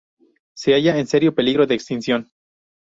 Se 0.55 0.73
halla 0.73 0.97
en 0.97 1.05
serio 1.05 1.35
peligro 1.35 1.67
de 1.67 1.75
extinción. 1.75 2.31